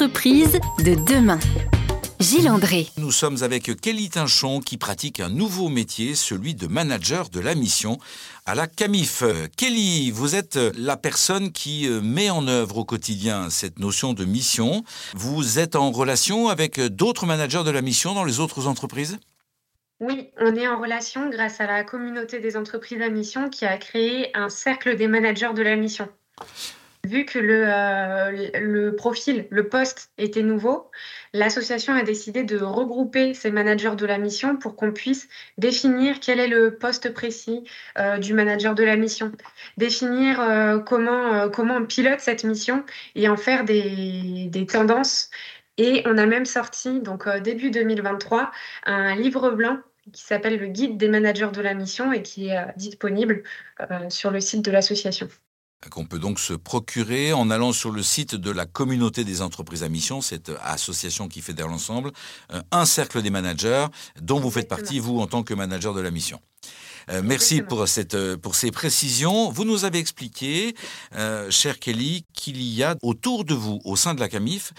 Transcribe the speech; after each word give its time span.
Entreprise 0.00 0.60
de 0.84 0.94
demain. 0.94 1.40
Gilles 2.20 2.48
André. 2.48 2.86
Nous 2.98 3.10
sommes 3.10 3.42
avec 3.42 3.80
Kelly 3.80 4.08
Tinchon 4.08 4.60
qui 4.60 4.76
pratique 4.76 5.18
un 5.18 5.28
nouveau 5.28 5.68
métier, 5.68 6.14
celui 6.14 6.54
de 6.54 6.68
manager 6.68 7.30
de 7.30 7.40
la 7.40 7.56
mission 7.56 7.98
à 8.46 8.54
la 8.54 8.68
CAMIF. 8.68 9.24
Kelly, 9.56 10.12
vous 10.12 10.36
êtes 10.36 10.54
la 10.76 10.96
personne 10.96 11.50
qui 11.50 11.88
euh, 11.88 12.00
met 12.00 12.30
en 12.30 12.46
œuvre 12.46 12.78
au 12.78 12.84
quotidien 12.84 13.50
cette 13.50 13.80
notion 13.80 14.12
de 14.12 14.24
mission. 14.24 14.84
Vous 15.16 15.58
êtes 15.58 15.74
en 15.74 15.90
relation 15.90 16.46
avec 16.46 16.78
d'autres 16.78 17.26
managers 17.26 17.64
de 17.64 17.72
la 17.72 17.82
mission 17.82 18.14
dans 18.14 18.22
les 18.22 18.38
autres 18.38 18.68
entreprises? 18.68 19.18
Oui, 19.98 20.28
on 20.40 20.54
est 20.54 20.68
en 20.68 20.80
relation 20.80 21.28
grâce 21.28 21.60
à 21.60 21.66
la 21.66 21.82
communauté 21.82 22.38
des 22.38 22.56
entreprises 22.56 23.02
à 23.02 23.08
mission 23.08 23.50
qui 23.50 23.64
a 23.64 23.76
créé 23.76 24.30
un 24.36 24.48
cercle 24.48 24.94
des 24.94 25.08
managers 25.08 25.54
de 25.56 25.62
la 25.62 25.74
mission. 25.74 26.08
Vu 27.04 27.24
que 27.24 27.38
le, 27.38 27.64
euh, 27.66 28.50
le 28.60 28.96
profil, 28.96 29.46
le 29.50 29.68
poste 29.68 30.10
était 30.18 30.42
nouveau, 30.42 30.90
l'association 31.32 31.94
a 31.94 32.02
décidé 32.02 32.42
de 32.42 32.58
regrouper 32.58 33.34
ces 33.34 33.52
managers 33.52 33.94
de 33.96 34.04
la 34.04 34.18
mission 34.18 34.56
pour 34.56 34.74
qu'on 34.74 34.92
puisse 34.92 35.28
définir 35.58 36.18
quel 36.20 36.40
est 36.40 36.48
le 36.48 36.76
poste 36.76 37.14
précis 37.14 37.62
euh, 37.98 38.18
du 38.18 38.34
manager 38.34 38.74
de 38.74 38.82
la 38.82 38.96
mission, 38.96 39.30
définir 39.76 40.40
euh, 40.40 40.80
comment, 40.80 41.48
on 41.56 41.86
pilote 41.86 42.20
cette 42.20 42.42
mission 42.42 42.84
et 43.14 43.28
en 43.28 43.36
faire 43.36 43.64
des, 43.64 44.48
des 44.50 44.66
tendances. 44.66 45.30
Et 45.76 46.02
on 46.06 46.18
a 46.18 46.26
même 46.26 46.46
sorti, 46.46 47.00
donc 47.00 47.28
début 47.38 47.70
2023, 47.70 48.50
un 48.86 49.14
livre 49.14 49.50
blanc 49.50 49.78
qui 50.12 50.22
s'appelle 50.22 50.58
le 50.58 50.66
guide 50.66 50.96
des 50.96 51.08
managers 51.08 51.50
de 51.52 51.60
la 51.60 51.74
mission 51.74 52.12
et 52.12 52.22
qui 52.22 52.48
est 52.48 52.58
disponible 52.76 53.44
sur 54.08 54.32
le 54.32 54.40
site 54.40 54.64
de 54.64 54.72
l'association 54.72 55.28
qu'on 55.90 56.04
peut 56.04 56.18
donc 56.18 56.40
se 56.40 56.54
procurer 56.54 57.32
en 57.32 57.50
allant 57.50 57.72
sur 57.72 57.90
le 57.90 58.02
site 58.02 58.34
de 58.34 58.50
la 58.50 58.66
communauté 58.66 59.24
des 59.24 59.42
entreprises 59.42 59.84
à 59.84 59.88
mission, 59.88 60.20
cette 60.20 60.50
association 60.62 61.28
qui 61.28 61.40
fédère 61.40 61.68
l'ensemble, 61.68 62.10
euh, 62.52 62.60
un 62.72 62.84
cercle 62.84 63.22
des 63.22 63.30
managers 63.30 63.86
dont 64.20 64.40
vous 64.40 64.50
faites 64.50 64.68
partie, 64.68 64.98
vous, 64.98 65.20
en 65.20 65.26
tant 65.26 65.42
que 65.42 65.54
manager 65.54 65.94
de 65.94 66.00
la 66.00 66.10
mission. 66.10 66.40
Euh, 67.10 67.22
merci 67.24 67.62
pour, 67.62 67.86
cette, 67.86 68.14
euh, 68.14 68.36
pour 68.36 68.56
ces 68.56 68.70
précisions. 68.70 69.50
Vous 69.50 69.64
nous 69.64 69.84
avez 69.84 69.98
expliqué, 69.98 70.74
cher 71.50 71.78
Kelly, 71.78 72.26
qu'il 72.34 72.60
y 72.60 72.82
a 72.82 72.96
autour 73.02 73.44
de 73.44 73.54
vous, 73.54 73.80
au 73.84 73.96
sein 73.96 74.14
de 74.14 74.20
la 74.20 74.28
CAMIF, 74.28 74.72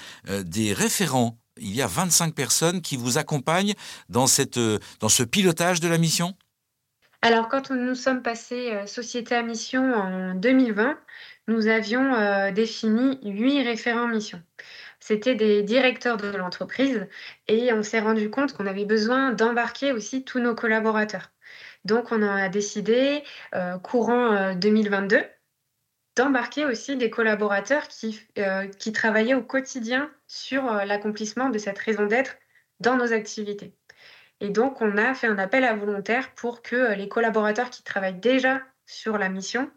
des 0.43 0.73
référents. 0.73 1.37
Il 1.61 1.75
y 1.75 1.81
a 1.81 1.87
25 1.87 2.35
personnes 2.35 2.81
qui 2.81 2.97
vous 2.97 3.17
accompagnent 3.17 3.73
dans, 4.09 4.27
cette, 4.27 4.59
dans 4.99 5.09
ce 5.09 5.23
pilotage 5.23 5.79
de 5.79 5.87
la 5.87 5.97
mission? 5.97 6.35
Alors, 7.21 7.49
quand 7.49 7.71
nous 7.71 7.95
sommes 7.95 8.21
passés 8.23 8.71
euh, 8.71 8.85
société 8.87 9.35
à 9.35 9.41
mission 9.43 9.93
en 9.93 10.35
2020, 10.35 10.97
nous 11.47 11.67
avions 11.67 12.13
euh, 12.13 12.51
défini 12.51 13.19
huit 13.23 13.61
référents 13.63 14.07
mission. 14.07 14.41
C'était 15.01 15.35
des 15.35 15.61
directeurs 15.63 16.15
de 16.17 16.27
l'entreprise 16.29 17.07
et 17.47 17.73
on 17.73 17.83
s'est 17.83 17.99
rendu 17.99 18.29
compte 18.29 18.53
qu'on 18.53 18.67
avait 18.67 18.85
besoin 18.85 19.33
d'embarquer 19.33 19.91
aussi 19.91 20.23
tous 20.23 20.39
nos 20.39 20.55
collaborateurs. 20.55 21.31
Donc, 21.85 22.11
on 22.11 22.21
a 22.23 22.47
décidé, 22.49 23.23
euh, 23.55 23.77
courant 23.79 24.55
2022, 24.55 25.21
d'embarquer 26.15 26.65
aussi 26.65 26.97
des 26.97 27.09
collaborateurs 27.09 27.87
qui 27.87 28.91
travaillaient 28.93 29.35
au 29.35 29.43
quotidien 29.43 30.11
sur 30.27 30.63
l'accomplissement 30.85 31.49
de 31.49 31.57
cette 31.57 31.79
raison 31.79 32.05
d'être 32.07 32.37
dans 32.79 32.97
nos 32.97 33.13
activités. 33.13 33.78
Et 34.41 34.49
donc, 34.49 34.81
on 34.81 34.97
a 34.97 35.13
fait 35.13 35.27
un 35.27 35.37
appel 35.37 35.63
à 35.63 35.75
volontaires 35.75 36.33
pour 36.35 36.61
que 36.61 36.75
euh, 36.75 36.95
les 36.95 37.09
collaborateurs 37.09 37.69
qui 37.69 37.83
travaillent 37.83 38.19
déjà 38.19 38.61
sur 38.85 39.17
la 39.17 39.29
mission 39.29 39.69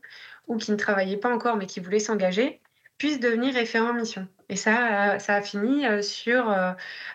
ou 0.46 0.56
qui 0.56 0.70
ne 0.72 0.76
travaillaient 0.76 1.16
pas 1.16 1.32
encore 1.32 1.56
mais 1.56 1.66
qui 1.66 1.80
voulaient 1.80 1.98
s'engager 1.98 2.60
puissent 2.98 3.20
devenir 3.20 3.54
référents 3.54 3.92
mission. 3.92 4.28
Et 4.48 4.56
ça, 4.56 5.14
euh, 5.14 5.18
ça 5.18 5.34
a 5.34 5.42
fini 5.42 5.86
euh, 5.86 6.02
sur 6.02 6.46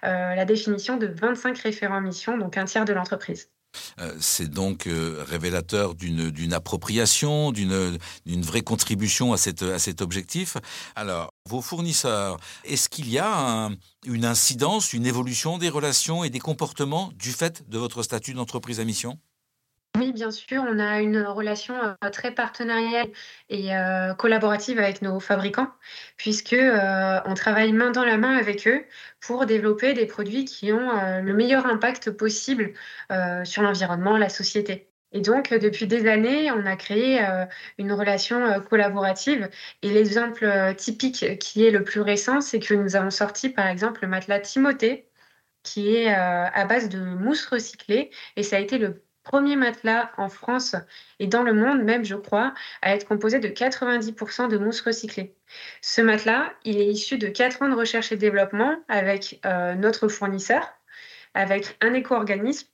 la 0.04 0.46
définition 0.46 0.98
de 0.98 1.08
25 1.08 1.58
référents 1.60 2.02
mission, 2.02 2.38
donc 2.38 2.58
un 2.58 2.66
tiers 2.66 2.86
de 2.86 2.94
l'entreprise. 2.94 3.50
Euh, 4.00 4.16
c'est 4.20 4.50
donc 4.50 4.88
euh, 4.88 5.24
révélateur 5.28 5.96
d'une 5.96 6.54
appropriation, 6.54 7.52
d'une 7.52 7.98
vraie 8.26 8.62
contribution 8.62 9.34
à, 9.34 9.38
cet 9.38 10.02
objectif. 10.02 10.58
Alors, 10.96 11.34
vos 11.46 11.62
fournisseurs, 11.62 12.38
est-ce 12.64 12.90
qu'il 12.90 13.10
y 13.10 13.20
a 13.20 13.70
une 14.06 14.26
incidence, 14.26 14.94
une 14.94 15.06
évolution 15.06 15.58
des 15.58 15.70
relations 15.70 16.24
et 16.24 16.30
des 16.30 16.40
comportements 16.40 17.12
du 17.16 17.32
fait 17.32 17.70
de 17.70 17.78
votre 17.78 18.04
statut 18.04 18.34
d'entreprise 18.34 18.80
à 18.80 18.86
mission? 18.86 19.20
Oui, 19.98 20.12
bien 20.14 20.32
sûr, 20.32 20.64
on 20.68 20.80
a 20.80 21.02
une 21.02 21.22
relation 21.22 21.76
euh, 21.76 22.10
très 22.10 22.32
partenariale 22.34 23.08
et 23.50 23.76
euh, 23.76 24.14
collaborative 24.14 24.80
avec 24.80 25.02
nos 25.02 25.20
fabricants, 25.20 25.72
puisque 26.18 26.54
euh, 26.54 27.20
on 27.26 27.34
travaille 27.34 27.74
main 27.74 27.92
dans 27.92 28.06
la 28.06 28.18
main 28.18 28.38
avec 28.38 28.68
eux 28.68 28.86
pour 29.20 29.46
développer 29.46 29.94
des 29.94 30.06
produits 30.06 30.46
qui 30.46 30.72
ont 30.72 31.22
le 31.22 31.34
meilleur 31.34 31.66
impact 31.66 32.12
possible 32.12 32.74
sur 33.44 33.62
l'environnement, 33.64 34.18
la 34.18 34.30
société. 34.30 34.90
Et 35.12 35.22
donc, 35.22 35.54
depuis 35.54 35.88
des 35.88 36.08
années, 36.08 36.52
on 36.52 36.66
a 36.66 36.76
créé 36.76 37.26
une 37.78 37.92
relation 37.94 38.62
collaborative. 38.62 39.50
Et 39.82 39.90
l'exemple 39.90 40.76
typique 40.78 41.40
qui 41.40 41.66
est 41.66 41.72
le 41.72 41.84
plus 41.84 42.02
récent, 42.02 42.42
c'est 42.42 42.60
que 42.60 42.74
nous 42.74 42.96
avons 42.96 43.10
sorti, 43.10 43.50
par 43.50 43.68
exemple, 43.68 44.02
le 44.04 44.08
matelas 44.10 44.40
Timothée, 44.40 45.10
qui 45.64 45.96
est 45.96 46.14
à 46.14 46.66
base 46.66 46.90
de 46.90 47.00
mousse 47.00 47.46
recyclée. 47.48 48.12
Et 48.36 48.44
ça 48.44 48.58
a 48.58 48.60
été 48.60 48.78
le 48.78 49.07
premier 49.28 49.58
matelas 49.58 50.10
en 50.16 50.30
France 50.30 50.78
et 51.20 51.28
dans 51.28 51.44
le 51.44 51.54
monde 51.54 51.84
même, 51.84 52.06
je 52.06 52.16
crois, 52.16 52.54
à 52.82 52.96
être 52.96 53.06
composé 53.06 53.40
de 53.40 53.50
90% 53.50 54.48
de 54.48 54.58
mousse 54.58 54.80
recyclée. 54.80 55.36
Ce 55.82 56.00
matelas, 56.02 56.54
il 56.64 56.78
est 56.78 56.86
issu 56.86 57.18
de 57.18 57.28
4 57.28 57.62
ans 57.62 57.68
de 57.68 57.76
recherche 57.76 58.14
et 58.14 58.16
développement 58.16 58.78
avec 58.88 59.42
euh, 59.46 59.76
notre 59.76 60.08
fournisseur, 60.08 60.66
avec 61.34 61.78
un 61.82 61.94
éco-organisme 61.94 62.70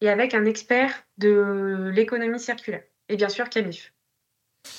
et 0.00 0.08
avec 0.08 0.32
un 0.32 0.46
expert 0.46 0.94
de 1.18 1.90
l'économie 1.94 2.40
circulaire, 2.40 2.84
et 3.10 3.16
bien 3.16 3.28
sûr 3.28 3.50
Camif. 3.50 3.92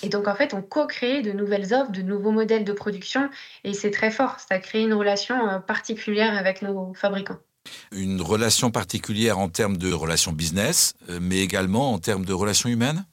Et 0.02 0.10
donc, 0.10 0.28
en 0.28 0.34
fait, 0.34 0.56
on 0.56 0.64
co-crée 0.64 1.22
de 1.22 1.32
nouvelles 1.32 1.76
offres, 1.76 1.92
de 1.92 2.02
nouveaux 2.02 2.32
modèles 2.32 2.64
de 2.64 2.74
production, 2.74 3.30
et 3.64 3.74
c'est 3.74 3.92
très 3.92 4.12
fort. 4.12 4.40
Ça 4.40 4.58
crée 4.58 4.82
une 4.82 4.94
relation 4.94 5.48
euh, 5.48 5.60
particulière 5.60 6.36
avec 6.36 6.64
nos 6.64 6.94
fabricants 6.96 7.40
une 7.92 8.22
relation 8.22 8.72
particulière 8.72 9.40
en 9.40 9.50
termes 9.50 9.78
de 9.78 9.92
relations 9.92 10.32
business, 10.32 10.94
euh, 11.10 11.20
mais 11.22 11.40
également 11.40 11.94
en 11.94 12.00
termes 12.00 12.26
de 12.26 12.34
relations 12.34 12.70
humaines? 12.70 13.06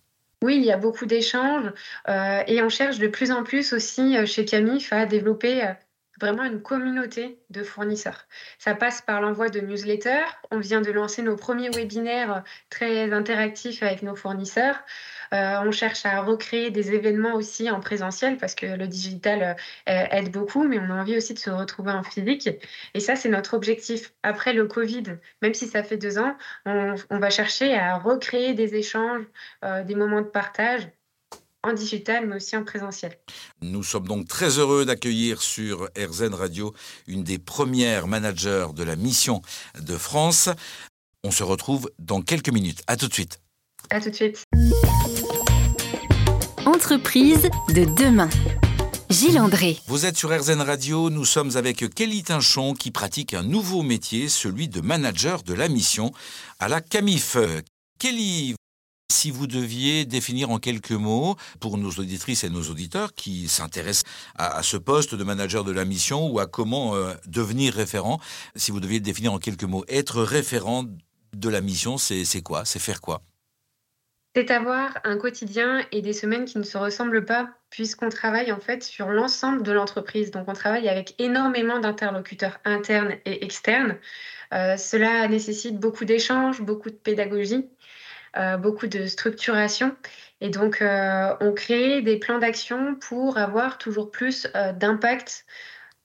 Oui, 0.42 0.56
il 0.56 0.64
y 0.64 0.72
a 0.72 0.76
beaucoup 0.76 1.06
d'échanges 1.06 1.72
euh, 2.08 2.42
et 2.46 2.62
on 2.62 2.68
cherche 2.68 2.98
de 2.98 3.08
plus 3.08 3.30
en 3.30 3.42
plus 3.42 3.72
aussi 3.72 4.16
euh, 4.16 4.26
chez 4.26 4.44
Camif 4.44 4.92
à 4.92 5.06
développer 5.06 5.62
vraiment 6.20 6.44
une 6.44 6.62
communauté 6.62 7.38
de 7.50 7.62
fournisseurs. 7.62 8.26
Ça 8.58 8.74
passe 8.74 9.02
par 9.02 9.20
l'envoi 9.20 9.48
de 9.48 9.60
newsletters. 9.60 10.26
On 10.50 10.58
vient 10.58 10.80
de 10.80 10.90
lancer 10.90 11.22
nos 11.22 11.36
premiers 11.36 11.70
webinaires 11.70 12.42
très 12.70 13.12
interactifs 13.12 13.82
avec 13.82 14.02
nos 14.02 14.16
fournisseurs. 14.16 14.82
Euh, 15.34 15.60
on 15.64 15.72
cherche 15.72 16.06
à 16.06 16.20
recréer 16.22 16.70
des 16.70 16.92
événements 16.92 17.34
aussi 17.34 17.70
en 17.70 17.80
présentiel 17.80 18.36
parce 18.36 18.54
que 18.54 18.66
le 18.66 18.86
digital 18.86 19.56
euh, 19.88 20.04
aide 20.10 20.30
beaucoup, 20.30 20.64
mais 20.64 20.78
on 20.78 20.90
a 20.90 20.94
envie 20.94 21.16
aussi 21.16 21.34
de 21.34 21.38
se 21.38 21.50
retrouver 21.50 21.92
en 21.92 22.02
physique. 22.02 22.48
Et 22.94 23.00
ça, 23.00 23.16
c'est 23.16 23.28
notre 23.28 23.54
objectif. 23.54 24.12
Après 24.22 24.52
le 24.52 24.66
Covid, 24.66 25.04
même 25.42 25.54
si 25.54 25.66
ça 25.66 25.82
fait 25.82 25.96
deux 25.96 26.18
ans, 26.18 26.36
on, 26.64 26.94
va 27.10 27.30
chercher 27.30 27.74
à 27.74 27.96
recréer 27.98 28.54
des 28.54 28.74
échanges, 28.74 29.24
euh, 29.64 29.82
des 29.82 29.94
moments 29.94 30.20
de 30.20 30.26
partage 30.26 30.88
en 31.66 31.72
digital, 31.72 32.26
mais 32.26 32.36
aussi 32.36 32.56
en 32.56 32.64
présentiel. 32.64 33.18
Nous 33.60 33.82
sommes 33.82 34.06
donc 34.06 34.28
très 34.28 34.58
heureux 34.58 34.84
d'accueillir 34.84 35.42
sur 35.42 35.88
RZN 35.98 36.34
Radio 36.34 36.74
une 37.06 37.24
des 37.24 37.38
premières 37.38 38.06
managers 38.06 38.68
de 38.74 38.84
la 38.84 38.96
mission 38.96 39.42
de 39.80 39.96
France. 39.96 40.48
On 41.24 41.30
se 41.30 41.42
retrouve 41.42 41.90
dans 41.98 42.22
quelques 42.22 42.50
minutes. 42.50 42.82
À 42.86 42.96
tout 42.96 43.08
de 43.08 43.12
suite. 43.12 43.40
À 43.90 44.00
tout 44.00 44.10
de 44.10 44.14
suite. 44.14 44.44
Entreprise 46.64 47.48
de 47.74 47.84
demain. 47.96 48.28
Gilles 49.10 49.38
André. 49.38 49.78
Vous 49.86 50.04
êtes 50.04 50.16
sur 50.16 50.36
RZN 50.36 50.60
Radio, 50.60 51.10
nous 51.10 51.24
sommes 51.24 51.56
avec 51.56 51.88
Kelly 51.94 52.22
Tinchon 52.22 52.74
qui 52.74 52.90
pratique 52.90 53.34
un 53.34 53.44
nouveau 53.44 53.82
métier, 53.82 54.28
celui 54.28 54.68
de 54.68 54.80
manager 54.80 55.42
de 55.42 55.54
la 55.54 55.68
mission 55.68 56.12
à 56.58 56.68
la 56.68 56.80
CAMIF. 56.80 57.36
Kelly, 57.98 58.54
si 59.10 59.30
vous 59.30 59.46
deviez 59.46 60.04
définir 60.04 60.50
en 60.50 60.58
quelques 60.58 60.92
mots, 60.92 61.36
pour 61.60 61.78
nos 61.78 61.90
auditrices 61.90 62.44
et 62.44 62.50
nos 62.50 62.62
auditeurs 62.62 63.14
qui 63.14 63.48
s'intéressent 63.48 64.04
à, 64.36 64.62
ce 64.62 64.76
poste 64.76 65.14
de 65.14 65.24
manager 65.24 65.64
de 65.64 65.72
la 65.72 65.84
mission 65.84 66.28
ou 66.28 66.38
à 66.38 66.46
comment 66.46 66.94
euh, 66.94 67.14
devenir 67.26 67.74
référent, 67.74 68.20
si 68.56 68.70
vous 68.70 68.80
deviez 68.80 69.00
définir 69.00 69.32
en 69.32 69.38
quelques 69.38 69.64
mots, 69.64 69.84
être 69.88 70.22
référent 70.22 70.84
de 71.34 71.48
la 71.48 71.60
mission, 71.60 71.98
c'est 71.98 72.42
quoi? 72.42 72.64
C'est 72.64 72.78
faire 72.78 73.00
quoi? 73.00 73.22
C'est 74.34 74.50
avoir 74.50 74.98
un 75.04 75.16
quotidien 75.16 75.86
et 75.92 76.02
des 76.02 76.12
semaines 76.12 76.44
qui 76.44 76.58
ne 76.58 76.62
se 76.62 76.76
ressemblent 76.76 77.24
pas, 77.24 77.48
puisqu'on 77.70 78.10
travaille 78.10 78.52
en 78.52 78.60
fait 78.60 78.82
sur 78.82 79.08
l'ensemble 79.08 79.62
de 79.62 79.72
l'entreprise. 79.72 80.30
Donc 80.30 80.46
on 80.46 80.52
travaille 80.52 80.90
avec 80.90 81.14
énormément 81.18 81.78
d'interlocuteurs 81.78 82.58
internes 82.66 83.14
et 83.24 83.44
externes. 83.44 83.96
Euh, 84.52 84.76
cela 84.76 85.26
nécessite 85.28 85.78
beaucoup 85.78 86.04
d'échanges, 86.04 86.60
beaucoup 86.60 86.90
de 86.90 86.96
pédagogie. 86.96 87.66
Euh, 88.36 88.58
beaucoup 88.58 88.86
de 88.86 89.06
structuration. 89.06 89.96
Et 90.42 90.50
donc, 90.50 90.82
euh, 90.82 91.34
on 91.40 91.54
crée 91.54 92.02
des 92.02 92.18
plans 92.18 92.38
d'action 92.38 92.94
pour 92.96 93.38
avoir 93.38 93.78
toujours 93.78 94.10
plus 94.10 94.46
euh, 94.54 94.72
d'impact 94.74 95.46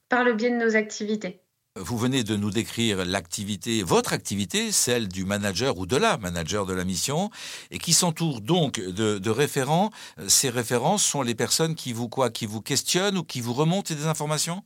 par 0.08 0.24
le 0.24 0.34
biais 0.34 0.50
de 0.50 0.56
nos 0.56 0.78
activités. 0.78 1.42
Vous 1.78 1.98
venez 1.98 2.24
de 2.24 2.36
nous 2.38 2.52
décrire 2.52 3.04
l'activité, 3.06 3.84
votre 3.84 4.14
activité, 4.14 4.72
celle 4.72 5.08
du 5.08 5.26
manager 5.26 5.78
ou 5.78 5.86
de 5.86 5.98
la 5.98 6.18
manager 6.18 6.66
de 6.66 6.74
la 6.74 6.84
mission, 6.84 7.30
et 7.70 7.80
qui 7.80 7.94
s'entoure 7.94 8.42
donc 8.42 8.80
de, 8.80 9.30
référents. 9.30 9.90
Ces 10.28 10.50
référents 10.50 10.98
sont 10.98 11.22
les 11.22 11.36
personnes 11.36 11.76
qui 11.76 11.94
vous 11.94 12.10
quoi, 12.10 12.30
qui 12.30 12.46
vous 12.46 12.62
questionnent 12.62 13.18
ou 13.18 13.24
qui 13.24 13.40
vous 13.40 13.54
remontent 13.54 13.94
des 13.94 14.06
informations? 14.06 14.64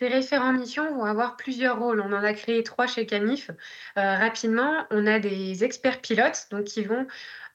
Ces 0.00 0.08
référents 0.08 0.52
mission 0.52 0.94
vont 0.94 1.04
avoir 1.04 1.36
plusieurs 1.36 1.78
rôles. 1.78 2.00
On 2.00 2.12
en 2.12 2.22
a 2.22 2.32
créé 2.32 2.62
trois 2.62 2.86
chez 2.86 3.06
Camif. 3.06 3.50
Euh, 3.96 4.16
rapidement, 4.16 4.86
on 4.90 5.06
a 5.06 5.18
des 5.18 5.64
experts 5.64 6.00
pilotes 6.00 6.46
donc 6.50 6.64
qui 6.64 6.84
vont 6.84 7.06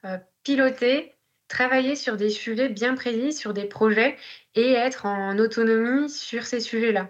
euh, 0.04 0.18
piloter, 0.42 1.14
travailler 1.48 1.96
sur 1.96 2.16
des 2.16 2.30
sujets 2.30 2.68
bien 2.68 2.94
précis, 2.94 3.32
sur 3.32 3.54
des 3.54 3.64
projets 3.64 4.16
et 4.54 4.72
être 4.72 5.06
en 5.06 5.38
autonomie 5.38 6.10
sur 6.10 6.44
ces 6.44 6.60
sujets-là. 6.60 7.08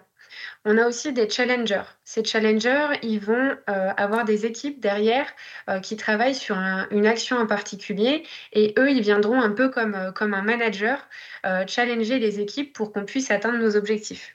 On 0.64 0.78
a 0.78 0.86
aussi 0.86 1.12
des 1.12 1.28
challengers. 1.28 1.82
Ces 2.04 2.24
challengers, 2.24 2.98
ils 3.02 3.20
vont 3.20 3.56
euh, 3.68 3.92
avoir 3.96 4.24
des 4.24 4.46
équipes 4.46 4.80
derrière 4.80 5.26
qui 5.82 5.96
travaillent 5.96 6.34
sur 6.34 6.56
une 6.90 7.06
action 7.06 7.38
en 7.38 7.46
particulier 7.46 8.24
et 8.52 8.74
eux, 8.78 8.90
ils 8.90 9.02
viendront 9.02 9.40
un 9.40 9.50
peu 9.50 9.68
comme 9.68 9.94
un 9.94 10.42
manager 10.42 11.08
challenger 11.66 12.18
les 12.18 12.40
équipes 12.40 12.72
pour 12.72 12.92
qu'on 12.92 13.04
puisse 13.04 13.30
atteindre 13.30 13.58
nos 13.58 13.76
objectifs. 13.76 14.33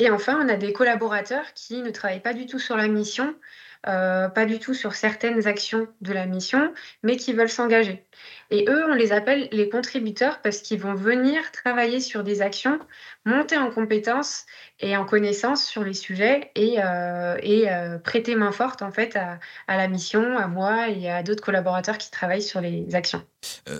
Et 0.00 0.08
enfin, 0.10 0.40
on 0.42 0.48
a 0.48 0.56
des 0.56 0.72
collaborateurs 0.72 1.52
qui 1.54 1.82
ne 1.82 1.90
travaillent 1.90 2.22
pas 2.22 2.32
du 2.32 2.46
tout 2.46 2.58
sur 2.58 2.74
la 2.74 2.88
mission, 2.88 3.36
euh, 3.86 4.28
pas 4.28 4.44
du 4.44 4.58
tout 4.58 4.74
sur 4.74 4.94
certaines 4.94 5.46
actions 5.46 5.88
de 6.02 6.12
la 6.12 6.26
mission, 6.26 6.72
mais 7.02 7.16
qui 7.16 7.32
veulent 7.32 7.48
s'engager. 7.48 8.04
Et 8.50 8.66
eux, 8.68 8.84
on 8.90 8.94
les 8.94 9.12
appelle 9.12 9.48
les 9.52 9.70
contributeurs 9.70 10.42
parce 10.42 10.58
qu'ils 10.58 10.80
vont 10.80 10.94
venir 10.94 11.50
travailler 11.50 12.00
sur 12.00 12.22
des 12.22 12.42
actions, 12.42 12.78
monter 13.24 13.56
en 13.56 13.70
compétences 13.70 14.44
et 14.80 14.96
en 14.98 15.06
connaissances 15.06 15.64
sur 15.64 15.82
les 15.82 15.94
sujets 15.94 16.50
et, 16.56 16.82
euh, 16.82 17.36
euh, 17.42 17.98
prêter 17.98 18.34
main 18.34 18.52
forte 18.52 18.82
en 18.82 18.92
fait 18.92 19.16
à, 19.16 19.38
la 19.68 19.88
mission, 19.88 20.36
à 20.36 20.46
moi 20.46 20.90
et 20.90 21.10
à 21.10 21.22
d'autres 21.22 21.42
collaborateurs 21.42 21.96
qui 21.96 22.10
travaillent 22.10 22.42
sur 22.42 22.60
les 22.60 22.94
actions. 22.94 23.24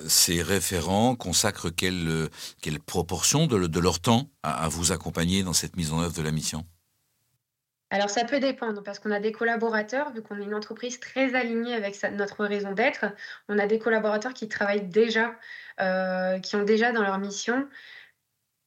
ces 0.06 0.40
référents 0.40 1.14
consacrent 1.14 1.70
quelle, 1.70 2.28
quelle 2.62 2.80
proportion 2.80 3.46
de, 3.46 3.80
leur 3.80 4.00
temps 4.00 4.30
à 4.42 4.68
vous 4.68 4.92
accompagner 4.92 5.42
dans 5.42 5.52
cette 5.52 5.76
mise 5.76 5.92
en 5.92 6.00
œuvre 6.00 6.14
de 6.14 6.22
la 6.22 6.30
mission? 6.30 6.64
Alors 7.90 8.08
ça 8.08 8.24
peut 8.24 8.38
dépendre 8.38 8.82
parce 8.84 9.00
qu'on 9.00 9.10
a 9.10 9.18
des 9.18 9.32
collaborateurs, 9.32 10.12
vu 10.12 10.22
qu'on 10.22 10.38
est 10.38 10.44
une 10.44 10.54
entreprise 10.54 11.00
très 11.00 11.34
alignée 11.34 11.74
avec 11.74 12.00
notre 12.12 12.44
raison 12.44 12.70
d'être, 12.72 13.06
on 13.48 13.58
a 13.58 13.66
des 13.66 13.80
collaborateurs 13.80 14.32
qui 14.32 14.48
travaillent 14.48 14.86
déjà, 14.86 15.34
euh, 15.80 16.38
qui 16.38 16.54
ont 16.54 16.62
déjà 16.62 16.92
dans 16.92 17.02
leur 17.02 17.18
mission 17.18 17.68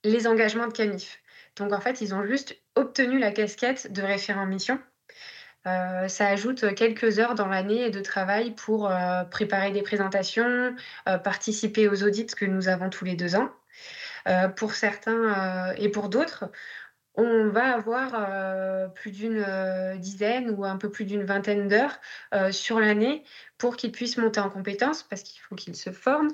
les 0.03 0.27
engagements 0.27 0.67
de 0.67 0.73
Camif. 0.73 1.21
Donc 1.55 1.71
en 1.71 1.79
fait, 1.79 2.01
ils 2.01 2.13
ont 2.13 2.25
juste 2.25 2.57
obtenu 2.75 3.17
la 3.17 3.31
casquette 3.31 3.93
de 3.93 4.01
référent 4.01 4.45
mission. 4.45 4.77
Euh, 5.65 6.09
ça 6.09 6.27
ajoute 6.27 6.75
quelques 6.75 7.19
heures 7.19 7.35
dans 7.35 7.47
l'année 7.47 7.89
de 7.89 8.01
travail 8.01 8.51
pour 8.51 8.91
euh, 8.91 9.23
préparer 9.23 9.71
des 9.71 9.83
présentations, 9.83 10.75
participer 11.23 11.87
aux 11.87 12.03
audits 12.03 12.25
que 12.25 12.43
nous 12.43 12.67
avons 12.67 12.89
tous 12.89 13.05
les 13.05 13.15
deux 13.15 13.37
ans. 13.37 13.49
pour 14.57 14.73
certains 14.73 15.73
et 15.77 15.87
pour 15.87 16.09
d'autres, 16.09 16.45
on 17.15 17.49
va 17.49 17.75
avoir 17.75 18.11
euh, 18.15 18.87
plus 18.87 19.11
d'une 19.11 19.43
euh, 19.47 19.95
dizaine 19.97 20.49
ou 20.49 20.65
un 20.65 20.77
peu 20.77 20.89
plus 20.89 21.05
d'une 21.05 21.23
vingtaine 21.23 21.67
d'heures 21.67 21.99
euh, 22.33 22.51
sur 22.51 22.79
l'année 22.79 23.23
pour 23.59 23.77
qu'ils 23.77 23.91
puissent 23.91 24.17
monter 24.17 24.39
en 24.39 24.49
compétences, 24.49 25.03
parce 25.03 25.21
qu'il 25.21 25.39
faut 25.39 25.55
qu'ils 25.55 25.77
se 25.77 25.91
forment, 25.91 26.31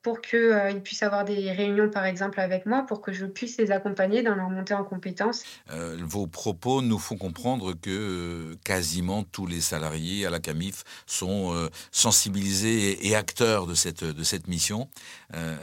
pour 0.00 0.22
qu'ils 0.22 0.80
puissent 0.82 1.02
avoir 1.02 1.26
des 1.26 1.52
réunions, 1.52 1.90
par 1.90 2.06
exemple, 2.06 2.40
avec 2.40 2.64
moi, 2.64 2.86
pour 2.86 3.02
que 3.02 3.12
je 3.12 3.26
puisse 3.26 3.58
les 3.58 3.72
accompagner 3.72 4.22
dans 4.22 4.34
leur 4.34 4.48
montée 4.48 4.72
en 4.72 4.82
compétences. 4.82 5.44
vos 5.68 6.26
propos 6.26 6.80
nous 6.80 6.98
font 6.98 7.18
comprendre 7.18 7.74
que 7.74 8.56
quasiment 8.64 9.22
tous 9.22 9.46
les 9.46 9.60
salariés 9.60 10.24
à 10.24 10.30
la 10.30 10.38
CAMIF 10.38 10.84
sont 11.04 11.68
sensibilisés 11.90 13.06
et, 13.06 13.14
acteurs 13.14 13.66
de 13.66 13.74
cette, 13.74 14.04
de 14.04 14.22
cette 14.24 14.48
mission. 14.48 14.88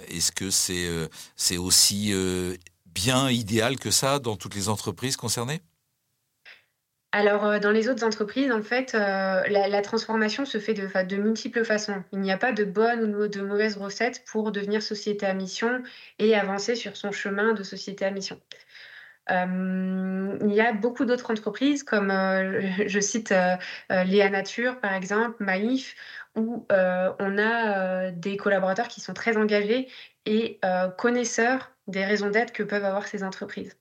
Est-ce 0.10 0.32
que 0.32 0.52
c'est 0.52 0.88
c'est 1.36 1.58
aussi 1.58 2.14
bien 2.94 3.30
idéal 3.30 3.78
que 3.78 3.92
ça 3.92 4.20
dans 4.20 4.36
toutes 4.36 4.56
les 4.56 4.70
entreprises 4.70 5.18
concernées? 5.18 5.62
Alors, 7.16 7.46
euh, 7.46 7.60
dans 7.60 7.70
les 7.70 7.90
autres 7.90 8.04
entreprises, 8.04 8.52
en 8.52 8.64
fait, 8.64 8.96
euh, 8.96 9.44
la, 9.48 9.82
transformation 9.84 10.46
se 10.46 10.58
fait 10.58 10.74
de, 10.74 11.16
multiples 11.16 11.64
façons. 11.64 12.04
Il 12.12 12.20
n'y 12.20 12.32
a 12.32 12.40
pas 12.40 12.52
de 12.52 12.64
bonne 12.64 13.16
ou 13.16 13.28
de 13.28 13.42
mauvaise 13.42 13.78
recette 13.78 14.26
pour 14.26 14.52
devenir 14.52 14.82
société 14.82 15.28
à 15.28 15.36
mission 15.36 15.84
et 16.18 16.36
avancer 16.36 16.76
sur 16.76 16.98
son 16.98 17.12
chemin 17.12 17.54
de 17.54 17.62
société 17.62 18.04
à 18.04 18.10
mission. 18.10 18.42
Euh, 19.30 20.38
il 20.42 20.54
y 20.54 20.60
a 20.60 20.74
beaucoup 20.74 21.06
d'autres 21.06 21.30
entreprises, 21.30 21.84
comme 21.84 22.10
je 22.88 23.00
cite 23.00 23.32
Léa 23.92 24.30
Nature, 24.32 24.80
par 24.80 24.94
exemple, 24.94 25.36
Maïf, 25.40 25.96
où 26.36 26.66
on 26.72 27.38
a 27.38 28.10
des 28.10 28.38
collaborateurs 28.38 28.88
qui 28.88 29.02
sont 29.02 29.14
très 29.14 29.38
engagés 29.38 29.88
et 30.26 30.60
connaisseurs 30.98 31.72
des 31.88 32.06
raisons 32.06 32.30
d'être 32.30 32.54
que 32.54 32.64
peuvent 32.64 32.86
avoir 32.86 33.08
ces 33.08 33.24
entreprises. 33.24 33.78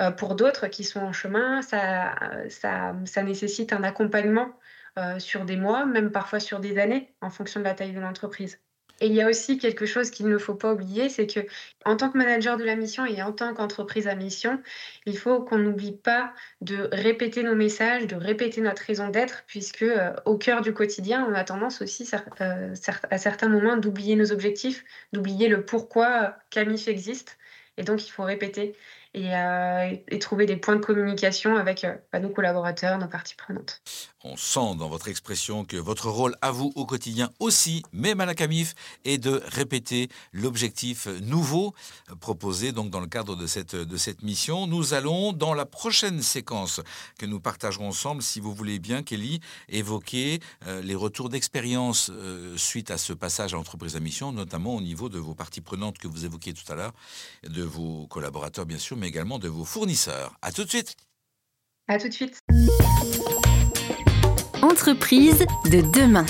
Euh, 0.00 0.10
pour 0.10 0.34
d'autres 0.34 0.68
qui 0.68 0.84
sont 0.84 1.00
en 1.00 1.12
chemin, 1.12 1.62
ça, 1.62 2.14
ça, 2.48 2.94
ça 3.04 3.22
nécessite 3.22 3.72
un 3.72 3.82
accompagnement 3.82 4.52
euh, 4.98 5.18
sur 5.18 5.44
des 5.44 5.56
mois, 5.56 5.84
même 5.86 6.10
parfois 6.12 6.40
sur 6.40 6.60
des 6.60 6.78
années, 6.78 7.14
en 7.20 7.30
fonction 7.30 7.60
de 7.60 7.64
la 7.64 7.74
taille 7.74 7.92
de 7.92 8.00
l'entreprise. 8.00 8.60
Et 9.02 9.06
il 9.06 9.14
y 9.14 9.20
a 9.20 9.28
aussi 9.28 9.58
quelque 9.58 9.84
chose 9.84 10.10
qu'il 10.10 10.28
ne 10.28 10.38
faut 10.38 10.54
pas 10.54 10.72
oublier, 10.72 11.08
c'est 11.08 11.26
que 11.26 11.40
en 11.84 11.96
tant 11.96 12.08
que 12.08 12.16
manager 12.16 12.56
de 12.56 12.62
la 12.62 12.76
mission 12.76 13.04
et 13.04 13.20
en 13.20 13.32
tant 13.32 13.52
qu'entreprise 13.52 14.06
à 14.06 14.14
mission, 14.14 14.62
il 15.06 15.18
faut 15.18 15.40
qu'on 15.42 15.58
n'oublie 15.58 15.90
pas 15.90 16.32
de 16.60 16.88
répéter 16.92 17.42
nos 17.42 17.56
messages, 17.56 18.06
de 18.06 18.14
répéter 18.14 18.60
notre 18.60 18.82
raison 18.82 19.08
d'être, 19.08 19.42
puisque 19.48 19.82
euh, 19.82 20.12
au 20.24 20.38
cœur 20.38 20.60
du 20.62 20.72
quotidien, 20.72 21.26
on 21.28 21.34
a 21.34 21.42
tendance 21.42 21.82
aussi 21.82 22.08
à 22.38 23.18
certains 23.18 23.48
moments 23.48 23.76
d'oublier 23.76 24.14
nos 24.14 24.30
objectifs, 24.30 24.84
d'oublier 25.12 25.48
le 25.48 25.64
pourquoi 25.64 26.36
Camif 26.50 26.86
existe. 26.86 27.38
Et 27.78 27.82
donc, 27.82 28.06
il 28.06 28.10
faut 28.10 28.22
répéter 28.22 28.76
et, 29.14 29.34
euh, 29.34 29.94
et, 30.08 30.18
trouver 30.18 30.46
des 30.46 30.56
points 30.56 30.76
de 30.76 30.84
communication 30.84 31.56
avec 31.56 31.84
euh, 31.84 31.94
bah, 32.12 32.18
nos 32.18 32.30
collaborateurs, 32.30 32.98
nos 32.98 33.08
parties 33.08 33.34
prenantes. 33.34 33.82
On 34.24 34.36
sent 34.36 34.76
dans 34.78 34.88
votre 34.88 35.08
expression 35.08 35.64
que 35.64 35.76
votre 35.76 36.08
rôle 36.08 36.34
à 36.40 36.50
vous 36.50 36.72
au 36.76 36.86
quotidien 36.86 37.30
aussi, 37.38 37.82
même 37.92 38.20
à 38.20 38.26
la 38.26 38.34
CAMIF, 38.34 38.74
est 39.04 39.18
de 39.18 39.42
répéter 39.48 40.08
l'objectif 40.32 41.08
nouveau 41.22 41.74
proposé 42.20 42.72
donc 42.72 42.90
dans 42.90 43.00
le 43.00 43.06
cadre 43.06 43.36
de 43.36 43.46
cette, 43.46 43.74
de 43.74 43.96
cette 43.96 44.22
mission. 44.22 44.66
Nous 44.66 44.94
allons, 44.94 45.32
dans 45.32 45.54
la 45.54 45.66
prochaine 45.66 46.22
séquence 46.22 46.80
que 47.18 47.26
nous 47.26 47.40
partagerons 47.40 47.88
ensemble, 47.88 48.22
si 48.22 48.40
vous 48.40 48.54
voulez 48.54 48.78
bien, 48.78 49.02
Kelly, 49.02 49.40
évoquer 49.68 50.40
euh, 50.66 50.80
les 50.80 50.94
retours 50.94 51.28
d'expérience 51.28 52.10
suite 52.56 52.90
à 52.90 52.98
ce 52.98 53.12
passage 53.12 53.52
à 53.52 53.56
l'entreprise 53.56 53.96
à 53.96 54.00
mission, 54.00 54.32
notamment 54.32 54.76
au 54.76 54.80
niveau 54.80 55.08
de 55.08 55.18
vos 55.18 55.34
parties 55.34 55.60
prenantes 55.60 55.98
que 55.98 56.08
vous 56.08 56.24
évoquiez 56.24 56.54
tout 56.54 56.70
à 56.72 56.76
l'heure, 56.76 56.92
de 57.46 57.62
vos 57.62 58.06
collaborateurs 58.06 58.66
bien 58.66 58.78
sûr, 58.78 58.96
mais 59.02 59.08
également 59.08 59.40
de 59.40 59.48
vos 59.48 59.64
fournisseurs. 59.64 60.32
À 60.42 60.52
tout 60.52 60.62
de 60.62 60.68
suite. 60.68 60.94
À 61.88 61.98
tout 61.98 62.08
de 62.08 62.14
suite. 62.14 62.38
Entreprise 64.62 65.44
de 65.64 65.80
demain. 65.92 66.24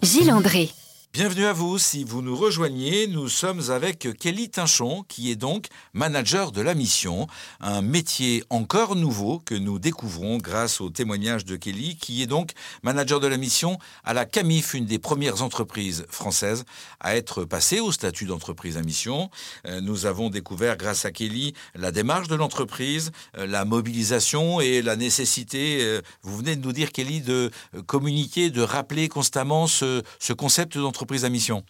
Gilles 0.00 0.30
André. 0.30 0.70
Bienvenue 1.14 1.46
à 1.46 1.54
vous. 1.54 1.78
Si 1.78 2.04
vous 2.04 2.20
nous 2.20 2.36
rejoignez, 2.36 3.06
nous 3.06 3.30
sommes 3.30 3.70
avec 3.70 4.06
Kelly 4.18 4.50
Tinchon, 4.50 5.04
qui 5.08 5.30
est 5.30 5.36
donc 5.36 5.66
manager 5.94 6.52
de 6.52 6.60
la 6.60 6.74
mission, 6.74 7.26
un 7.60 7.80
métier 7.80 8.44
encore 8.50 8.94
nouveau 8.94 9.40
que 9.44 9.54
nous 9.54 9.78
découvrons 9.78 10.36
grâce 10.36 10.82
au 10.82 10.90
témoignage 10.90 11.46
de 11.46 11.56
Kelly, 11.56 11.96
qui 11.96 12.22
est 12.22 12.26
donc 12.26 12.52
manager 12.82 13.20
de 13.20 13.26
la 13.26 13.38
mission 13.38 13.78
à 14.04 14.12
la 14.12 14.26
CAMIF, 14.26 14.74
une 14.74 14.84
des 14.84 14.98
premières 14.98 15.42
entreprises 15.42 16.04
françaises 16.10 16.64
à 17.00 17.16
être 17.16 17.44
passée 17.44 17.80
au 17.80 17.90
statut 17.90 18.26
d'entreprise 18.26 18.76
à 18.76 18.82
mission. 18.82 19.30
Euh, 19.66 19.80
nous 19.80 20.04
avons 20.04 20.28
découvert 20.28 20.76
grâce 20.76 21.06
à 21.06 21.10
Kelly 21.10 21.54
la 21.74 21.90
démarche 21.90 22.28
de 22.28 22.36
l'entreprise, 22.36 23.12
euh, 23.38 23.46
la 23.46 23.64
mobilisation 23.64 24.60
et 24.60 24.82
la 24.82 24.94
nécessité, 24.94 25.78
euh, 25.80 26.02
vous 26.22 26.36
venez 26.36 26.54
de 26.54 26.64
nous 26.64 26.72
dire 26.72 26.92
Kelly, 26.92 27.22
de 27.22 27.50
communiquer, 27.86 28.50
de 28.50 28.62
rappeler 28.62 29.08
constamment 29.08 29.66
ce, 29.66 30.02
ce 30.20 30.34
concept 30.34 30.76
d'entreprise 30.76 30.97
à 31.24 31.28
mission. 31.28 31.64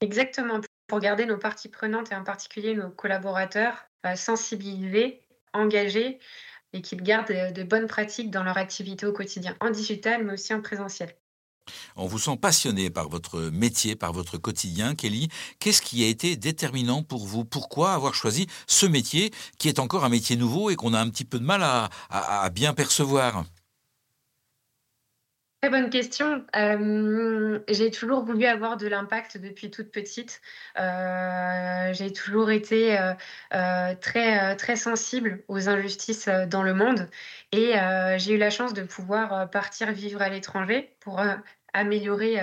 Exactement, 0.00 0.60
pour 0.86 1.00
garder 1.00 1.26
nos 1.26 1.36
parties 1.36 1.68
prenantes 1.68 2.10
et 2.10 2.14
en 2.14 2.24
particulier 2.24 2.74
nos 2.74 2.90
collaborateurs 2.90 3.76
euh, 4.06 4.16
sensibilisés, 4.16 5.20
engagés 5.52 6.18
et 6.72 6.82
qu'ils 6.82 7.02
gardent 7.02 7.52
de, 7.52 7.62
bonnes 7.62 7.86
pratiques 7.86 8.30
dans 8.30 8.42
leur 8.42 8.56
activité 8.56 9.04
au 9.06 9.12
quotidien, 9.12 9.56
en 9.60 9.70
digital 9.70 10.24
mais 10.24 10.34
aussi 10.34 10.54
en 10.54 10.62
présentiel. 10.62 11.14
On 11.94 12.06
vous 12.06 12.18
sent 12.18 12.36
passionné 12.40 12.90
par 12.90 13.08
votre 13.08 13.50
métier, 13.50 13.94
par 13.94 14.12
votre 14.12 14.38
quotidien, 14.38 14.94
Kelly. 14.94 15.28
Qu'est-ce 15.58 15.82
qui 15.82 16.02
a 16.02 16.08
été 16.08 16.36
déterminant 16.36 17.02
pour 17.02 17.26
vous? 17.26 17.44
Pourquoi 17.44 17.92
avoir 17.92 18.14
choisi 18.14 18.46
ce 18.66 18.86
métier 18.86 19.30
qui 19.58 19.68
est 19.68 19.78
encore 19.78 20.04
un 20.04 20.08
métier 20.08 20.36
nouveau 20.36 20.70
et 20.70 20.76
qu'on 20.76 20.94
a 20.94 21.00
un 21.00 21.10
petit 21.10 21.24
peu 21.24 21.38
de 21.38 21.44
mal 21.44 21.62
à 21.62 22.50
bien 22.50 22.72
percevoir? 22.74 23.44
Très 25.62 25.68
bonne 25.68 25.90
question. 25.90 26.42
Euh, 26.56 27.60
j'ai 27.68 27.90
toujours 27.90 28.24
voulu 28.24 28.46
avoir 28.46 28.78
de 28.78 28.86
l'impact 28.86 29.36
depuis 29.36 29.70
toute 29.70 29.90
petite. 29.90 30.40
Euh, 30.78 31.92
j'ai 31.92 32.10
toujours 32.14 32.50
été 32.50 32.98
euh, 32.98 33.94
très, 34.00 34.56
très 34.56 34.76
sensible 34.76 35.44
aux 35.48 35.68
injustices 35.68 36.30
dans 36.48 36.62
le 36.62 36.72
monde 36.72 37.10
et 37.52 37.74
j'ai 38.16 38.34
eu 38.34 38.38
la 38.38 38.48
chance 38.48 38.72
de 38.72 38.82
pouvoir 38.84 39.50
partir 39.50 39.92
vivre 39.92 40.22
à 40.22 40.30
l'étranger 40.30 40.94
pour 41.00 41.20
améliorer 41.74 42.40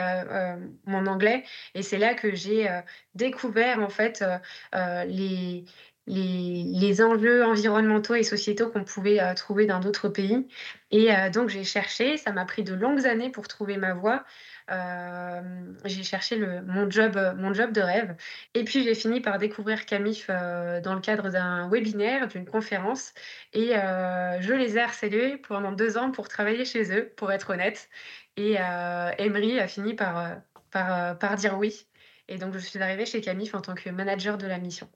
mon 0.86 1.08
anglais. 1.08 1.44
Et 1.74 1.82
c'est 1.82 1.98
là 1.98 2.14
que 2.14 2.36
j'ai 2.36 2.70
découvert 3.16 3.80
en 3.80 3.90
fait 3.90 4.24
les, 5.08 5.66
les, 6.08 7.02
enjeux 7.02 7.44
environnementaux 7.46 8.16
et 8.16 8.24
sociétaux 8.24 8.70
qu'on 8.70 8.84
pouvait 8.84 9.22
euh, 9.22 9.34
trouver 9.34 9.66
dans 9.66 9.80
d'autres 9.80 10.10
pays. 10.10 10.48
Et 10.92 11.14
euh, 11.14 11.30
donc 11.30 11.50
j'ai 11.50 11.64
cherché, 11.64 12.18
ça 12.18 12.32
m'a 12.32 12.46
pris 12.46 12.64
de 12.64 12.74
longues 12.74 13.06
années 13.06 13.30
pour 13.30 13.48
trouver 13.48 13.78
ma 13.78 13.94
voie. 13.94 14.24
Euh, 14.72 15.42
j'ai 15.86 16.04
cherché 16.04 16.38
le, 16.38 16.62
mon, 16.64 16.90
job, 16.90 17.18
mon 17.38 17.54
job 17.54 17.72
de 17.74 17.82
rêve. 17.82 18.16
Et 18.54 18.64
puis 18.64 18.84
j'ai 18.84 18.96
fini 18.96 19.22
par 19.22 19.38
découvrir 19.38 19.86
Camif 19.86 20.28
dans 20.28 20.94
le 20.94 21.00
cadre 21.02 21.30
d'un 21.30 21.70
webinaire, 21.70 22.28
d'une 22.28 22.46
conférence. 22.46 23.14
Et 23.54 23.70
je 23.72 24.54
les 24.54 24.78
ai 24.78 24.82
harcelés 24.82 25.38
pendant 25.38 25.72
deux 25.72 25.98
ans 25.98 26.12
pour 26.12 26.28
travailler 26.28 26.66
chez 26.66 26.92
eux, 26.94 27.10
pour 27.16 27.32
être 27.32 27.52
honnête. 27.52 27.90
Et 28.36 28.56
Emery 29.20 29.60
a 29.60 29.68
fini 29.68 29.94
par, 29.94 30.38
par, 30.72 31.18
par 31.18 31.36
dire 31.36 31.58
oui. 31.58 31.87
Et 32.30 32.38
donc 32.38 32.54
je 32.54 32.60
suis 32.60 32.80
arrivée 32.80 33.06
chez 33.06 33.22
Camif 33.22 33.56
en 33.56 33.62
tant 33.62 33.74
que 33.74 33.90
manager 33.90 34.38
de 34.38 34.46
la 34.46 34.58
mission. 34.58 34.90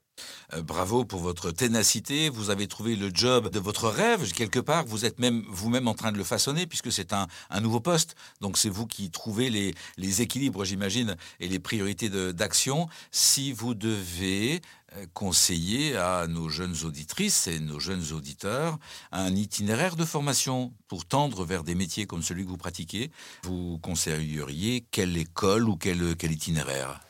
Euh, 0.52 0.62
bravo 0.62 1.04
pour 1.06 1.20
votre 1.20 1.50
ténacité. 1.50 2.28
Vous 2.28 2.50
avez 2.50 2.66
trouvé 2.66 2.94
le 2.94 3.10
job 3.12 3.48
de 3.48 3.58
votre 3.58 3.88
rêve 3.88 4.30
quelque 4.32 4.58
part. 4.58 4.84
Vous 4.84 5.06
êtes 5.06 5.18
même 5.18 5.42
vous-même 5.48 5.88
en 5.88 5.94
train 5.94 6.12
de 6.12 6.18
le 6.18 6.24
façonner 6.24 6.66
puisque 6.66 6.92
c'est 6.92 7.14
un, 7.14 7.26
nouveau 7.62 7.80
poste. 7.80 8.16
Donc 8.40 8.58
c'est 8.58 8.68
vous 8.68 8.86
qui 8.86 9.10
trouvez 9.10 9.48
les, 9.48 10.22
équilibres, 10.22 10.64
j'imagine, 10.64 11.16
et 11.40 11.48
les 11.48 11.58
priorités 11.58 12.10
d'action. 12.10 12.88
Si 13.10 13.52
vous 13.52 13.74
devez 13.74 14.60
euh, 14.96 15.06
conseiller 15.14 15.96
à 15.96 16.26
nos 16.26 16.50
jeunes 16.50 16.76
auditrices 16.84 17.46
et 17.46 17.60
nos 17.60 17.80
jeunes 17.80 18.12
auditeurs 18.12 18.78
un 19.10 19.34
itinéraire 19.34 19.96
de 19.96 20.04
formation 20.04 20.74
pour 20.86 21.06
tendre 21.06 21.46
vers 21.46 21.64
des 21.64 21.74
métiers 21.74 22.06
comme 22.06 22.22
celui 22.22 22.44
que 22.44 22.50
vous 22.50 22.58
pratiquez, 22.58 23.10
vous 23.44 23.78
conseilleriez 23.78 24.84
quelle 24.90 25.16
école 25.16 25.68
ou 25.70 25.76
quel, 25.76 26.14
quel 26.16 26.32
itinéraire? 26.32 27.00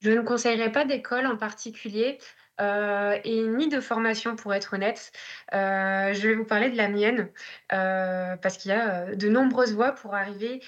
Je 0.00 0.10
ne 0.10 0.20
conseillerais 0.22 0.72
pas 0.72 0.84
d'école 0.84 1.26
en 1.26 1.36
particulier. 1.36 2.18
Euh, 2.60 3.18
et 3.24 3.42
ni 3.42 3.68
de 3.68 3.80
formation 3.80 4.36
pour 4.36 4.52
être 4.54 4.74
honnête. 4.74 5.12
Euh, 5.54 6.12
je 6.12 6.28
vais 6.28 6.34
vous 6.34 6.44
parler 6.44 6.68
de 6.70 6.76
la 6.76 6.88
mienne 6.88 7.30
euh, 7.72 8.36
parce 8.36 8.58
qu'il 8.58 8.70
y 8.70 8.74
a 8.74 9.14
de 9.14 9.28
nombreuses 9.28 9.74
voies 9.74 9.92
pour 9.92 10.14
arriver 10.14 10.60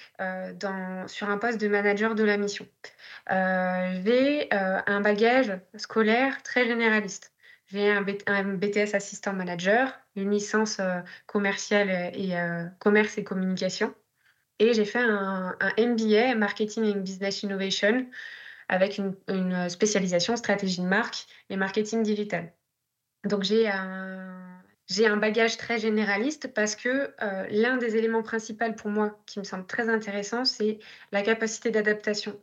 sur 1.06 1.28
un 1.28 1.38
poste 1.38 1.60
de 1.60 1.68
manager 1.68 2.14
de 2.14 2.24
la 2.24 2.36
mission. 2.38 2.66
J'ai 3.28 4.48
un 4.50 5.00
bagage 5.00 5.52
scolaire 5.76 6.42
très 6.42 6.66
généraliste. 6.66 7.32
J'ai 7.66 7.90
un, 7.90 8.02
BTS 8.02 8.94
assistant 8.94 9.32
manager, 9.32 9.98
une 10.16 10.30
licence 10.30 10.80
commerciale 11.26 12.12
et 12.14 12.34
commerce 12.78 13.18
et 13.18 13.24
communication. 13.24 13.94
Et 14.58 14.74
j'ai 14.74 14.84
fait 14.84 15.00
un 15.00 15.56
MBA, 15.78 16.34
Marketing 16.36 16.84
and 16.84 17.00
Business 17.00 17.42
Innovation, 17.42 18.06
avec 18.72 18.98
une, 18.98 19.68
spécialisation 19.68 20.34
stratégie 20.34 20.80
de 20.80 20.86
marque 20.86 21.26
et 21.50 21.56
marketing 21.56 22.02
digital. 22.02 22.54
Donc 23.24 23.42
j'ai 23.42 23.68
un, 23.68 24.62
j'ai 24.88 25.06
un 25.06 25.18
bagage 25.18 25.58
très 25.58 25.78
généraliste 25.78 26.54
parce 26.54 26.74
que 26.74 27.14
euh, 27.22 27.46
l'un 27.50 27.76
des 27.76 27.96
éléments 27.96 28.22
principaux 28.22 28.72
pour 28.72 28.88
moi 28.88 29.22
qui 29.26 29.40
me 29.40 29.44
semble 29.44 29.66
très 29.66 29.90
intéressant, 29.90 30.46
c'est 30.46 30.78
la 31.12 31.20
capacité 31.20 31.70
d'adaptation. 31.70 32.40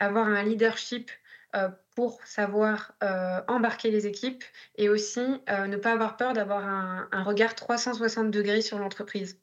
Avoir 0.00 0.26
un 0.26 0.42
leadership 0.42 1.12
euh, 1.54 1.68
pour 1.94 2.20
savoir 2.24 2.92
euh, 3.04 3.40
embarquer 3.46 3.92
les 3.92 4.08
équipes 4.08 4.42
et 4.74 4.88
aussi 4.88 5.20
ne 5.20 5.76
pas 5.76 5.92
avoir 5.92 6.16
peur 6.16 6.32
d'avoir 6.32 6.66
un, 6.66 7.08
un, 7.12 7.22
regard 7.22 7.54
360 7.54 8.32
degrés 8.32 8.60
sur 8.60 8.80
l'entreprise. 8.80 9.38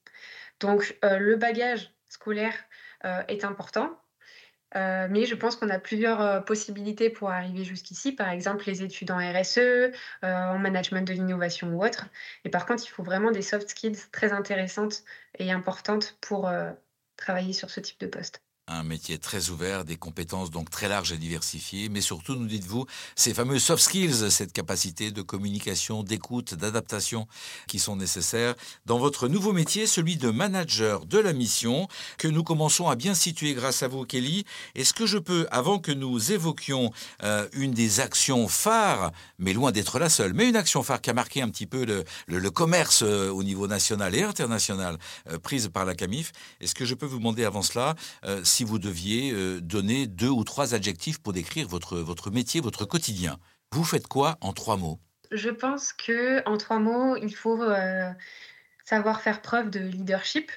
Donc 0.60 0.98
le 1.04 1.36
bagage 1.36 1.94
scolaire 2.10 2.56
est 3.28 3.46
important, 3.46 3.98
euh, 4.76 5.08
mais 5.10 5.26
je 5.26 5.36
pense 5.36 5.56
qu'on 5.56 5.70
a 5.70 5.80
plusieurs 5.80 6.22
euh, 6.22 6.40
possibilités 6.42 7.10
pour 7.10 7.30
arriver 7.30 7.64
jusqu'ici, 7.64 8.12
par 8.12 8.30
exemple 8.30 8.66
les 8.68 8.84
études 8.84 9.12
en 9.12 9.18
RSE, 9.18 9.58
euh, 9.58 9.92
en 10.24 10.60
management 10.60 11.08
de 11.08 11.14
l'innovation 11.14 11.70
ou 11.70 11.84
autre. 11.84 12.08
Et 12.44 12.50
par 12.50 12.66
contre, 12.66 12.84
il 12.86 12.90
faut 12.90 13.04
vraiment 13.04 13.32
des 13.32 13.42
soft 13.42 13.70
skills 13.70 13.98
très 14.12 14.34
intéressantes 14.34 15.04
et 15.40 15.52
importantes 15.52 16.18
pour 16.22 16.50
travailler 17.18 17.54
sur 17.54 17.70
ce 17.70 17.80
type 17.80 18.00
de 18.00 18.08
poste 18.08 18.47
un 18.68 18.84
métier 18.84 19.18
très 19.18 19.50
ouvert, 19.50 19.86
des 19.86 19.96
compétences 19.96 20.52
donc 20.52 20.70
très 20.70 20.90
larges 20.90 21.14
et 21.14 21.18
diversifiées, 21.18 21.88
mais 21.88 22.02
surtout, 22.02 22.36
nous 22.36 22.48
dites-vous, 22.48 22.86
ces 23.16 23.34
fameux 23.34 23.60
soft 23.60 23.82
skills, 23.82 24.30
cette 24.30 24.52
capacité 24.52 25.12
de 25.12 25.22
communication, 25.22 26.04
d'écoute, 26.04 26.54
d'adaptation 26.54 27.28
qui 27.68 27.80
sont 27.80 27.96
nécessaires 27.96 28.56
dans 28.86 29.00
votre 29.00 29.30
nouveau 29.30 29.54
métier, 29.54 29.88
celui 29.88 30.18
de 30.18 30.30
manager 30.30 31.06
de 31.06 31.18
la 31.18 31.32
mission, 31.32 31.88
que 32.18 32.28
nous 32.28 32.44
commençons 32.44 32.90
à 32.90 32.96
bien 32.96 33.14
situer 33.14 33.54
grâce 33.54 33.84
à 33.84 33.88
vous, 33.88 34.04
Kelly. 34.04 34.44
Est-ce 34.76 34.94
que 34.94 35.06
je 35.06 35.18
peux, 35.18 35.48
avant 35.50 35.80
que 35.80 35.94
nous 35.94 36.34
évoquions 36.34 36.92
euh, 37.24 37.48
une 37.54 37.72
des 37.72 38.02
actions 38.02 38.50
phares, 38.50 39.14
mais 39.40 39.54
loin 39.54 39.72
d'être 39.72 39.98
la 39.98 40.10
seule, 40.10 40.34
mais 40.34 40.50
une 40.50 40.58
action 40.58 40.84
phare 40.84 41.00
qui 41.00 41.10
a 41.10 41.14
marqué 41.14 41.42
un 41.42 41.50
petit 41.50 41.68
peu 41.68 41.86
le, 41.86 42.52
commerce 42.52 43.04
euh, 43.04 43.30
au 43.30 43.44
niveau 43.44 43.68
national 43.68 44.14
et 44.16 44.24
international 44.24 44.98
euh, 45.30 45.38
prise 45.38 45.70
par 45.70 45.86
la 45.86 45.96
CAMIF, 45.96 46.32
est-ce 46.60 46.76
que 46.76 46.86
je 46.86 46.96
peux 46.96 47.06
vous 47.06 47.20
demander 47.20 47.46
avant 47.46 47.62
cela 47.62 47.96
vous 48.64 48.80
deviez 48.80 49.32
euh, 49.32 49.62
donner 49.62 50.08
deux 50.08 50.30
ou 50.30 50.44
trois 50.44 50.74
adjectifs 50.74 51.20
pour 51.20 51.34
décrire 51.34 51.68
votre, 51.68 51.98
votre 51.98 52.32
métier, 52.32 52.62
votre 52.62 52.86
quotidien. 52.86 53.38
Vous 53.74 53.84
faites 53.84 54.08
quoi 54.08 54.38
en 54.42 54.54
trois 54.54 54.78
mots? 54.78 55.00
Je 55.32 55.50
pense 55.50 55.94
que 55.94 56.48
en 56.48 56.58
trois 56.58 56.80
mots, 56.80 57.16
il 57.18 57.36
faut 57.36 57.62
euh, 57.62 58.10
savoir 58.86 59.22
faire 59.22 59.42
preuve 59.42 59.70
de 59.70 59.80
leadership. 59.80 60.52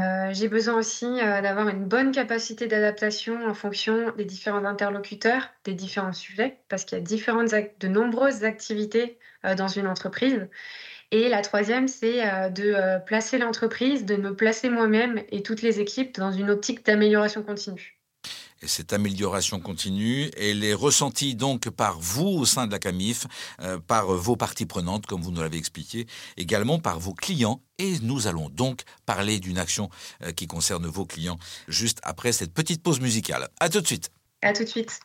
Euh, 0.00 0.32
j'ai 0.32 0.48
besoin 0.48 0.74
aussi 0.74 1.06
d'avoir 1.06 1.68
une 1.68 1.84
bonne 1.84 2.10
capacité 2.10 2.66
d'adaptation 2.66 3.46
en 3.46 3.54
fonction 3.54 4.12
des 4.16 4.24
différents 4.24 4.64
interlocuteurs, 4.64 5.50
des 5.64 5.74
différents 5.74 6.12
sujets, 6.12 6.58
parce 6.68 6.84
qu'il 6.84 6.98
y 6.98 7.00
a 7.00 7.04
différentes 7.04 7.54
de 7.78 7.88
nombreuses 7.88 8.42
activités 8.42 9.18
dans 9.56 9.68
une 9.68 9.86
entreprise. 9.86 10.48
Et 11.10 11.28
la 11.28 11.42
troisième, 11.42 11.88
c'est 11.88 12.26
euh, 12.26 12.48
de 12.48 12.64
euh, 12.64 12.98
placer 12.98 13.38
l'entreprise, 13.38 14.04
de 14.04 14.16
me 14.16 14.34
placer 14.34 14.68
moi-même 14.68 15.22
et 15.30 15.42
toutes 15.42 15.62
les 15.62 15.80
équipes 15.80 16.18
dans 16.18 16.32
une 16.32 16.50
optique 16.50 16.84
d'amélioration 16.84 17.42
continue. 17.42 18.00
Et 18.62 18.66
cette 18.66 18.92
amélioration 18.92 19.60
continue, 19.60 20.30
elle 20.38 20.64
est 20.64 20.74
ressentie 20.74 21.34
donc 21.34 21.68
par 21.68 21.98
vous 22.00 22.28
au 22.28 22.46
sein 22.46 22.66
de 22.66 22.72
la 22.72 22.78
CAMIF, 22.78 23.26
euh, 23.60 23.78
par 23.78 24.06
vos 24.06 24.36
parties 24.36 24.64
prenantes, 24.64 25.06
comme 25.06 25.20
vous 25.20 25.30
nous 25.30 25.42
l'avez 25.42 25.58
expliqué, 25.58 26.06
également 26.36 26.78
par 26.78 26.98
vos 26.98 27.12
clients. 27.12 27.60
Et 27.78 27.98
nous 28.02 28.26
allons 28.26 28.48
donc 28.48 28.82
parler 29.04 29.40
d'une 29.40 29.58
action 29.58 29.90
qui 30.36 30.46
concerne 30.46 30.86
vos 30.86 31.04
clients 31.04 31.38
juste 31.66 31.98
après 32.04 32.32
cette 32.32 32.54
petite 32.54 32.82
pause 32.82 33.00
musicale. 33.00 33.48
À 33.60 33.68
tout 33.68 33.80
de 33.80 33.86
suite. 33.86 34.10
À 34.42 34.52
tout 34.52 34.62
de 34.62 34.68
suite. 34.68 34.92